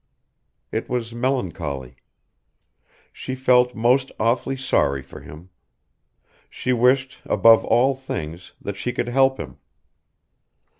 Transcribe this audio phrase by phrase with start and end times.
[0.71, 1.95] It was melancholy.
[3.13, 5.51] She felt most awfully sorry for him.
[6.49, 9.57] She wished, above all things, that she could help him.